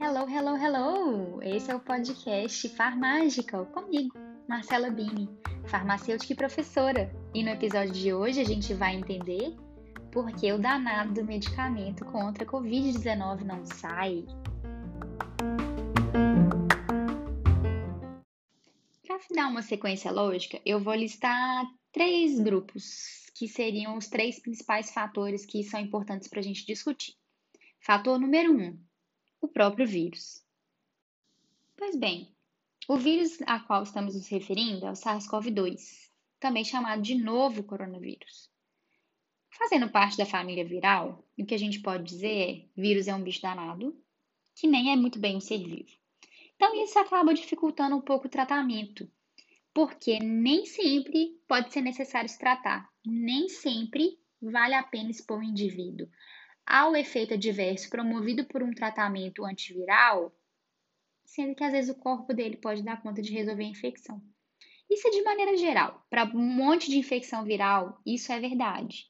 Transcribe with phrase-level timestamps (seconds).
[0.00, 1.40] Hello, hello, hello!
[1.40, 5.28] Esse é o podcast Farmágica comigo, Marcela Bini,
[5.66, 7.14] farmacêutica e professora.
[7.32, 9.56] E no episódio de hoje a gente vai entender
[10.10, 14.26] por que o danado do medicamento contra a Covid-19 não sai.
[19.06, 24.92] Para dar uma sequência lógica, eu vou listar três grupos que seriam os três principais
[24.92, 27.16] fatores que são importantes para a gente discutir.
[27.80, 28.78] Fator número um,
[29.40, 30.46] o próprio vírus.
[31.76, 32.32] Pois bem,
[32.86, 38.48] o vírus a qual estamos nos referindo é o SARS-CoV-2, também chamado de novo coronavírus.
[39.50, 43.24] Fazendo parte da família viral, o que a gente pode dizer é: vírus é um
[43.24, 44.00] bicho danado,
[44.54, 45.90] que nem é muito bem um ser vivo.
[46.54, 49.10] Então, isso acaba dificultando um pouco o tratamento,
[49.74, 55.44] porque nem sempre pode ser necessário se tratar, nem sempre vale a pena expor o
[55.44, 56.08] indivíduo
[56.66, 60.32] ao efeito adverso promovido por um tratamento antiviral,
[61.24, 64.22] sendo que às vezes o corpo dele pode dar conta de resolver a infecção.
[64.88, 66.06] Isso é de maneira geral.
[66.10, 69.06] Para um monte de infecção viral, isso é verdade.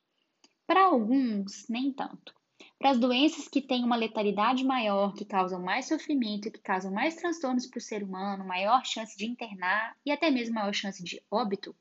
[0.67, 2.35] Para alguns, nem tanto.
[2.79, 7.17] Para as doenças que têm uma letalidade maior, que causam mais sofrimento, que causam mais
[7.17, 11.21] transtornos para o ser humano, maior chance de internar e até mesmo maior chance de
[11.31, 11.77] óbito,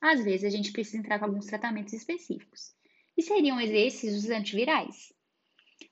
[0.00, 2.74] às vezes a gente precisa entrar com alguns tratamentos específicos.
[3.16, 5.12] E seriam esses os antivirais.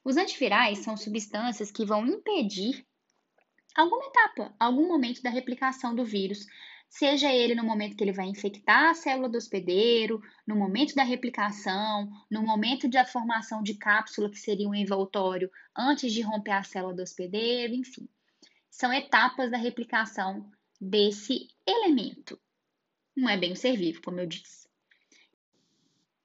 [0.04, 2.86] Os antivirais são substâncias que vão impedir
[3.74, 6.46] alguma etapa, algum momento da replicação do vírus
[6.88, 11.02] seja ele no momento que ele vai infectar a célula do hospedeiro, no momento da
[11.02, 16.62] replicação, no momento da formação de cápsula, que seria um envoltório, antes de romper a
[16.62, 18.08] célula do hospedeiro, enfim.
[18.70, 22.38] São etapas da replicação desse elemento.
[23.16, 24.68] Não é bem o ser vivo, como eu disse.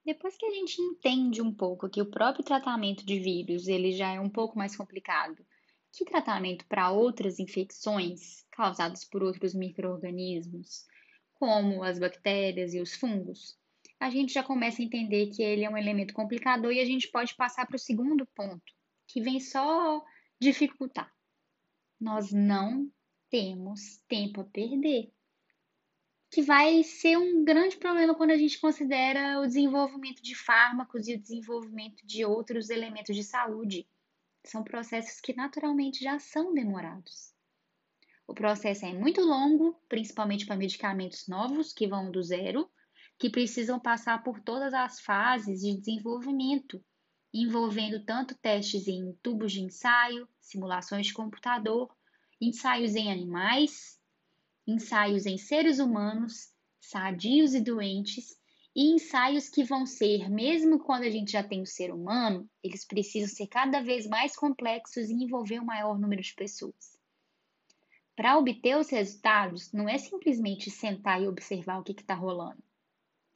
[0.04, 4.12] Depois que a gente entende um pouco que o próprio tratamento de vírus ele já
[4.12, 5.44] é um pouco mais complicado
[5.92, 10.86] que tratamento para outras infecções causadas por outros micro-organismos,
[11.34, 13.58] como as bactérias e os fungos,
[14.00, 17.08] a gente já começa a entender que ele é um elemento complicador e a gente
[17.08, 18.72] pode passar para o segundo ponto,
[19.06, 20.02] que vem só
[20.40, 21.12] dificultar.
[22.00, 22.90] Nós não
[23.30, 25.12] temos tempo a perder.
[26.32, 31.14] Que vai ser um grande problema quando a gente considera o desenvolvimento de fármacos e
[31.14, 33.86] o desenvolvimento de outros elementos de saúde
[34.42, 37.34] são processos que naturalmente já são demorados.
[38.26, 42.66] O processo é muito longo, principalmente para medicamentos novos que vão do zero,
[43.18, 46.82] que precisam passar por todas as fases de desenvolvimento,
[47.30, 51.94] envolvendo tanto testes em tubos de ensaio, simulações de computador,
[52.40, 54.00] ensaios em animais,
[54.66, 58.36] ensaios em seres humanos, sadios e doentes
[58.74, 62.86] e ensaios que vão ser, mesmo quando a gente já tem o ser humano, eles
[62.86, 66.98] precisam ser cada vez mais complexos e envolver um maior número de pessoas.
[68.16, 72.62] Para obter os resultados, não é simplesmente sentar e observar o que está rolando.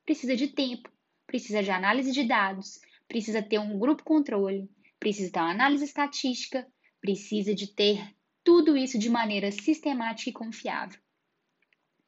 [0.04, 0.91] Precisa de tempo,
[1.26, 6.66] precisa de análise de dados, precisa ter um grupo controle, precisa ter uma análise estatística,
[7.00, 8.14] precisa de ter
[8.44, 11.00] tudo isso de maneira sistemática e confiável.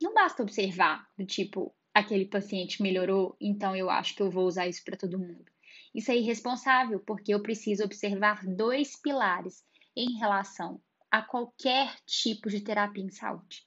[0.01, 4.69] Não basta observar, do tipo, aquele paciente melhorou, então eu acho que eu vou usar
[4.69, 5.51] isso para todo mundo.
[5.95, 9.65] Isso é irresponsável, porque eu preciso observar dois pilares
[9.97, 13.67] em relação a qualquer tipo de terapia em saúde: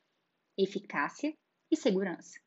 [0.58, 1.36] eficácia
[1.70, 2.40] e segurança.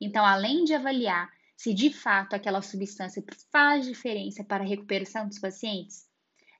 [0.00, 5.40] Então, além de avaliar se de fato aquela substância faz diferença para a recuperação dos
[5.40, 6.08] pacientes,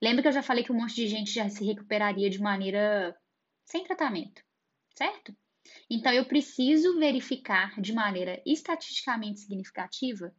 [0.02, 3.16] lembra que eu já falei que um monte de gente já se recuperaria de maneira
[3.64, 4.42] sem tratamento,
[4.96, 5.34] certo?
[5.90, 10.34] Então, eu preciso verificar de maneira estatisticamente significativa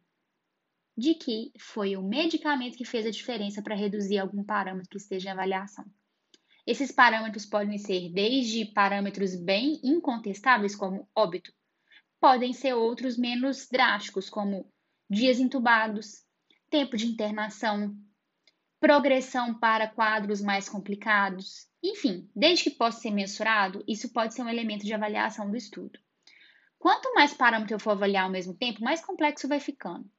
[0.96, 5.28] de que foi o medicamento que fez a diferença para reduzir algum parâmetro que esteja
[5.28, 5.84] em avaliação.
[6.66, 11.52] Esses parâmetros podem ser desde parâmetros bem incontestáveis, como óbito,
[12.20, 14.70] podem ser outros menos drásticos, como
[15.08, 16.22] dias entubados,
[16.68, 17.96] tempo de internação,
[18.80, 24.48] progressão para quadros mais complicados, enfim, desde que possa ser mensurado, isso pode ser um
[24.48, 26.00] elemento de avaliação do estudo.
[26.78, 30.10] Quanto mais parâmetro eu for avaliar ao mesmo tempo, mais complexo vai ficando.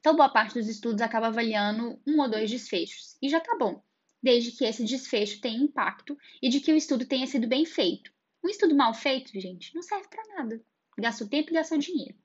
[0.00, 3.80] Então, boa parte dos estudos acaba avaliando um ou dois desfechos, e já tá bom,
[4.20, 8.12] desde que esse desfecho tenha impacto e de que o estudo tenha sido bem feito.
[8.42, 10.60] Um estudo mal feito, gente, não serve para nada.
[10.98, 12.16] Gastou tempo e gastou dinheiro.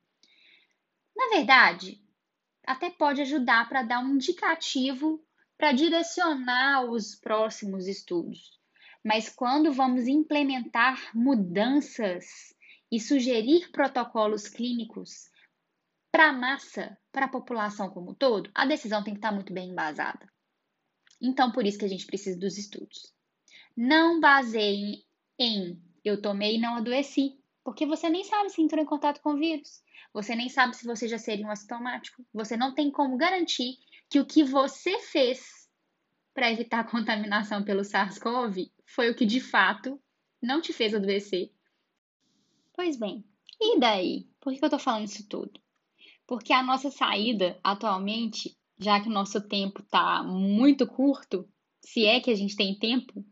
[1.15, 2.03] Na verdade,
[2.65, 5.23] até pode ajudar para dar um indicativo
[5.61, 8.59] para direcionar os próximos estudos.
[9.05, 12.25] Mas quando vamos implementar mudanças
[12.91, 15.29] e sugerir protocolos clínicos
[16.11, 19.53] para a massa, para a população como um todo, a decisão tem que estar muito
[19.53, 20.27] bem embasada.
[21.21, 23.13] Então, por isso que a gente precisa dos estudos.
[23.77, 25.05] Não baseiem
[25.37, 29.33] em eu tomei e não adoeci, porque você nem sabe se entrou em contato com
[29.33, 29.83] o vírus.
[30.11, 32.25] Você nem sabe se você já seria um assintomático.
[32.33, 33.77] Você não tem como garantir
[34.11, 35.69] que o que você fez
[36.33, 39.97] para evitar a contaminação pelo SARS-CoV foi o que de fato
[40.41, 41.49] não te fez adoecer.
[42.73, 43.23] Pois bem,
[43.59, 44.27] e daí?
[44.41, 45.61] Por que eu estou falando isso tudo?
[46.27, 51.47] Porque a nossa saída atualmente, já que o nosso tempo está muito curto,
[51.79, 53.25] se é que a gente tem tempo,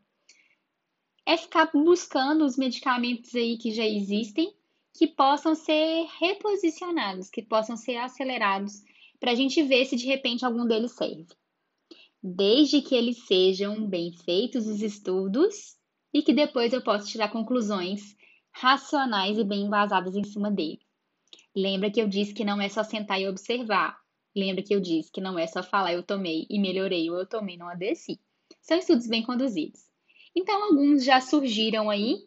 [1.25, 4.55] é ficar buscando os medicamentos aí que já existem,
[4.93, 8.81] que possam ser reposicionados, que possam ser acelerados,
[9.19, 11.27] para a gente ver se de repente algum deles serve.
[12.21, 15.77] Desde que eles sejam bem feitos os estudos
[16.13, 18.15] e que depois eu possa tirar conclusões
[18.51, 20.79] racionais e bem embasadas em cima dele.
[21.55, 23.97] Lembra que eu disse que não é só sentar e observar.
[24.35, 27.25] Lembra que eu disse que não é só falar eu tomei e melhorei ou eu
[27.25, 28.19] tomei não adeci.
[28.61, 29.81] São estudos bem conduzidos.
[30.35, 32.17] Então, alguns já surgiram aí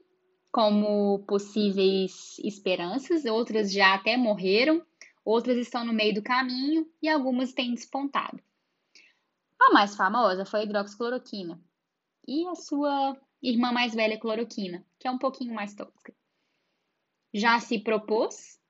[0.50, 4.84] como possíveis esperanças, outras já até morreram,
[5.24, 8.42] outras estão no meio do caminho e algumas têm despontado.
[9.60, 11.60] A mais famosa foi a hidroxicloroquina
[12.26, 16.14] e a sua irmã mais velha, cloroquina, que é um pouquinho mais tóxica.
[17.32, 18.60] Já se propôs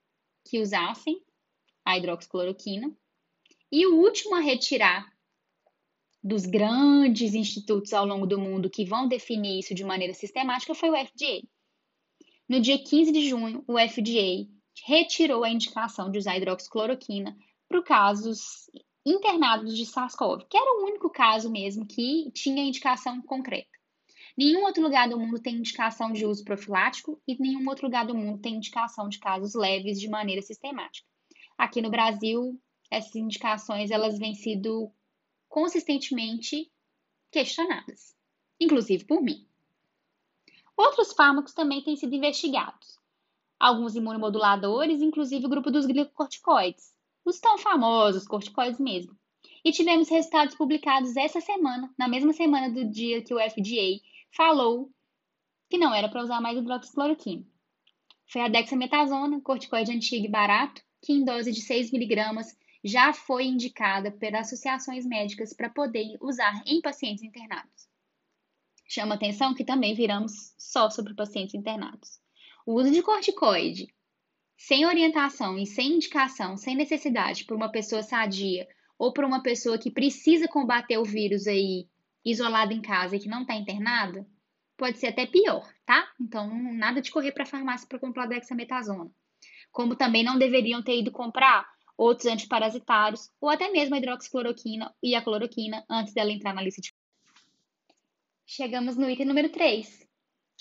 [0.45, 1.23] que usassem
[1.85, 2.95] a hidroxicloroquina
[3.71, 5.11] e o último a retirar
[6.23, 10.91] dos grandes institutos ao longo do mundo que vão definir isso de maneira sistemática foi
[10.91, 11.43] o FDA.
[12.49, 14.47] No dia 15 de junho, o FDA
[14.85, 17.37] retirou a indicação de usar hidroxicloroquina
[17.69, 18.71] para casos
[19.05, 23.71] internados de SARS-CoV, que era o único caso mesmo que tinha indicação concreta.
[24.37, 28.15] Nenhum outro lugar do mundo tem indicação de uso profilático e nenhum outro lugar do
[28.15, 31.07] mundo tem indicação de casos leves de maneira sistemática.
[31.59, 32.59] Aqui no Brasil,
[32.91, 34.91] essas indicações elas vêm sido
[35.49, 36.73] consistentemente
[37.31, 38.17] questionadas,
[38.59, 39.47] inclusive por mim.
[40.77, 42.99] Outros fármacos também têm sido investigados.
[43.63, 46.93] Alguns imunomoduladores, inclusive o grupo dos glicocorticoides,
[47.25, 49.17] os tão famosos corticoides mesmo.
[49.65, 54.01] E tivemos resultados publicados essa semana, na mesma semana do dia que o FDA
[54.37, 54.91] falou
[55.71, 57.47] que não era para usar mais hidroxicloroquina.
[58.27, 63.45] Foi a dexametasona, corticoide antigo e barato, que em dose de 6 miligramas já foi
[63.45, 67.89] indicada pelas associações médicas para poder usar em pacientes internados.
[68.89, 72.22] Chama atenção que também viramos só sobre pacientes internados.
[72.67, 73.93] O uso de corticoide
[74.57, 79.77] sem orientação e sem indicação, sem necessidade por uma pessoa sadia ou por uma pessoa
[79.77, 81.89] que precisa combater o vírus aí
[82.25, 84.25] isolada em casa e que não está internada,
[84.77, 86.09] pode ser até pior, tá?
[86.21, 89.11] Então, nada de correr para a farmácia para comprar dexametasona.
[89.73, 95.15] Como também não deveriam ter ido comprar outros antiparasitários, ou até mesmo a hidroxicloroquina e
[95.15, 96.95] a cloroquina antes dela entrar na lista de.
[98.47, 100.09] Chegamos no item número 3,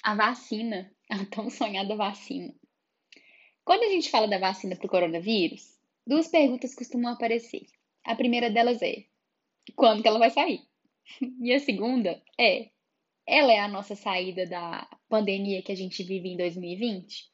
[0.03, 0.91] a vacina,
[1.21, 2.53] a tão sonhada vacina.
[3.65, 5.77] Quando a gente fala da vacina para o coronavírus,
[6.07, 7.65] duas perguntas costumam aparecer.
[8.03, 9.03] A primeira delas é:
[9.75, 10.61] quando que ela vai sair?
[11.41, 12.69] E a segunda é:
[13.27, 17.29] ela é a nossa saída da pandemia que a gente vive em 2020?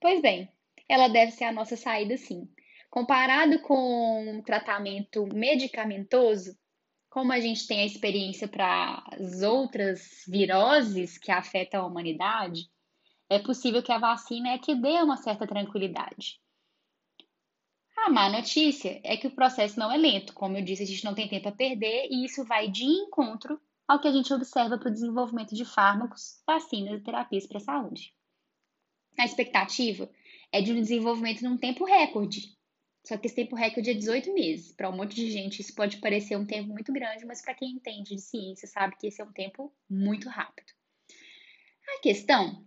[0.00, 0.48] Pois bem,
[0.88, 2.48] ela deve ser a nossa saída sim.
[2.90, 6.58] Comparado com um tratamento medicamentoso,
[7.08, 12.68] como a gente tem a experiência para as outras viroses que afetam a humanidade,
[13.30, 16.40] é possível que a vacina é que dê uma certa tranquilidade.
[17.96, 20.34] A má notícia é que o processo não é lento.
[20.34, 23.60] Como eu disse, a gente não tem tempo a perder e isso vai de encontro
[23.86, 27.60] ao que a gente observa para o desenvolvimento de fármacos, vacinas e terapias para a
[27.60, 28.12] saúde.
[29.16, 30.10] A expectativa
[30.50, 32.56] é de um desenvolvimento num tempo recorde,
[33.06, 34.72] só que esse tempo recorde é 18 meses.
[34.72, 37.70] Para um monte de gente, isso pode parecer um tempo muito grande, mas para quem
[37.70, 40.72] entende de ciência, sabe que esse é um tempo muito rápido.
[41.96, 42.64] A questão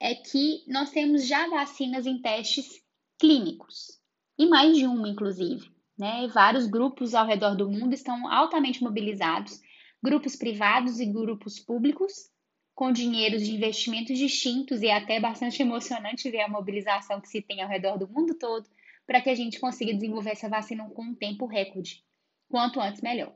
[0.00, 2.82] é que nós temos já vacinas em testes
[3.18, 3.98] clínicos,
[4.38, 5.70] e mais de uma, inclusive.
[5.96, 6.26] Né?
[6.28, 9.60] Vários grupos ao redor do mundo estão altamente mobilizados,
[10.02, 12.30] grupos privados e grupos públicos,
[12.74, 17.62] com dinheiros de investimentos distintos e até bastante emocionante ver a mobilização que se tem
[17.62, 18.68] ao redor do mundo todo
[19.06, 22.02] para que a gente consiga desenvolver essa vacina com um tempo recorde.
[22.48, 23.34] Quanto antes, melhor.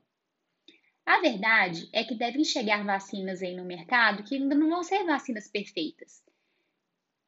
[1.06, 5.04] A verdade é que devem chegar vacinas aí no mercado que ainda não vão ser
[5.04, 6.22] vacinas perfeitas.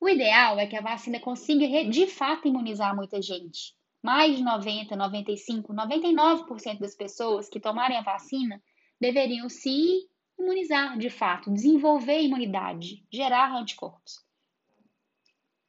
[0.01, 3.75] O ideal é que a vacina consiga de fato imunizar muita gente.
[4.03, 8.63] Mais de 90, 95, 99% das pessoas que tomarem a vacina
[8.99, 14.25] deveriam se imunizar de fato, desenvolver imunidade, gerar anticorpos.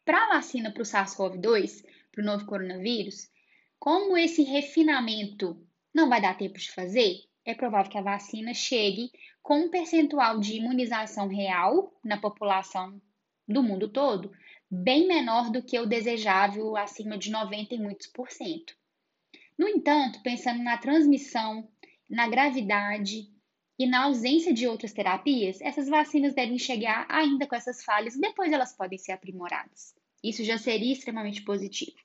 [0.06, 1.84] Para a vacina para o SARS-CoV-2,
[2.14, 3.30] para o novo coronavírus,
[3.78, 5.62] Como esse refinamento
[5.94, 9.12] não vai dar tempo de fazer, é provável que a vacina chegue
[9.44, 13.02] com um percentual de imunização real na população
[13.48, 14.32] do mundo todo
[14.72, 18.74] bem menor do que o desejável, acima de 90 e muitos por cento.
[19.60, 21.68] No entanto, pensando na transmissão,
[22.10, 23.28] na gravidade
[23.78, 28.54] e na ausência de outras terapias, essas vacinas devem chegar ainda com essas falhas depois
[28.54, 29.94] elas podem ser aprimoradas.
[30.24, 31.98] Isso já seria extremamente positivo.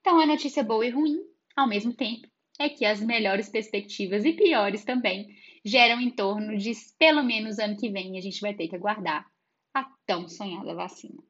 [0.00, 1.20] Então, a notícia boa e ruim,
[1.54, 2.26] ao mesmo tempo,
[2.58, 5.28] é que as melhores perspectivas e piores também
[5.64, 9.30] geram em torno de pelo menos ano que vem a gente vai ter que aguardar
[9.74, 11.22] a tão sonhada vacina.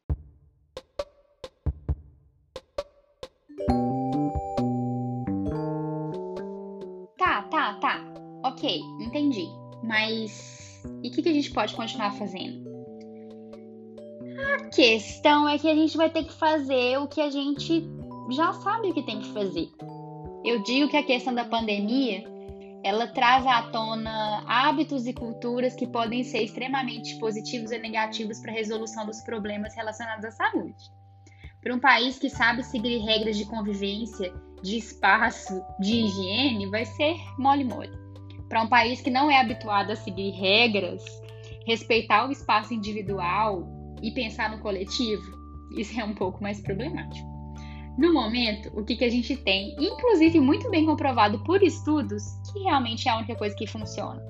[7.19, 8.05] Tá, tá, tá.
[8.45, 9.47] Ok, entendi.
[9.83, 10.61] Mas
[11.03, 12.69] e o que, que a gente pode continuar fazendo?
[14.39, 17.85] A questão é que a gente vai ter que fazer o que a gente
[18.31, 19.69] já sabe o que tem que fazer.
[20.45, 22.25] Eu digo que a questão da pandemia
[22.83, 28.53] ela traz à tona hábitos e culturas que podem ser extremamente positivos e negativos para
[28.53, 30.91] a resolução dos problemas relacionados à saúde.
[31.61, 34.33] Para um país que sabe seguir regras de convivência,
[34.63, 37.93] de espaço, de higiene, vai ser mole-mole.
[38.49, 41.05] Para um país que não é habituado a seguir regras,
[41.67, 43.69] respeitar o espaço individual
[44.03, 45.23] e pensar no coletivo,
[45.77, 47.30] isso é um pouco mais problemático.
[47.99, 52.61] No momento, o que, que a gente tem, inclusive muito bem comprovado por estudos, que
[52.61, 54.23] realmente é a única coisa que funciona.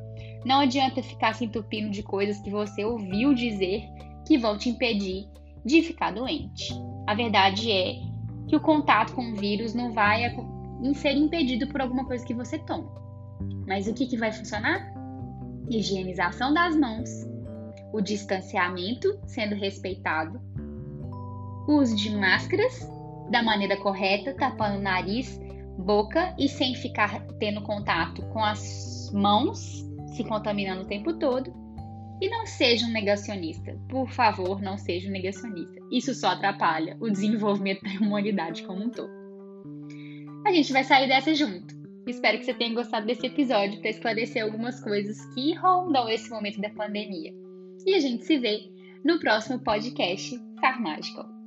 [0.45, 3.85] Não adianta ficar se entupindo de coisas que você ouviu dizer
[4.27, 5.29] que vão te impedir
[5.65, 6.73] de ficar doente.
[7.07, 7.95] A verdade é
[8.49, 10.23] que o contato com o vírus não vai
[10.95, 12.91] ser impedido por alguma coisa que você toma.
[13.67, 14.93] Mas o que, que vai funcionar?
[15.69, 17.09] Higienização das mãos,
[17.93, 20.41] o distanciamento sendo respeitado,
[21.69, 22.89] uso de máscaras
[23.31, 25.41] da maneira correta, tapando nariz,
[25.79, 29.85] boca e sem ficar tendo contato com as mãos,
[30.15, 31.53] se contaminando o tempo todo.
[32.21, 33.79] E não seja um negacionista.
[33.89, 35.81] Por favor, não seja um negacionista.
[35.91, 39.11] Isso só atrapalha o desenvolvimento da humanidade como um todo.
[40.47, 41.81] A gente vai sair dessa junto.
[42.07, 46.61] Espero que você tenha gostado desse episódio para esclarecer algumas coisas que rondam esse momento
[46.61, 47.33] da pandemia.
[47.87, 48.71] E a gente se vê
[49.05, 51.40] no próximo podcast Farmágico.